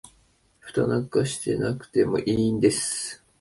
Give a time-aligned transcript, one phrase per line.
[0.57, 3.23] フタなんてしなくてもいいんです